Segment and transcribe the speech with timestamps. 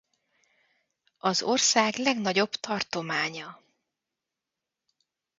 [1.17, 3.61] Az ország legnagyobb tartománya.